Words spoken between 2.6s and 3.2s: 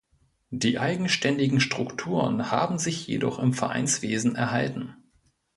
sich